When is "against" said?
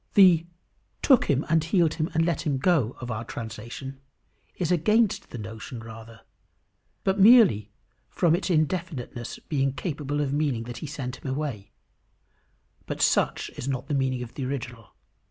4.71-5.29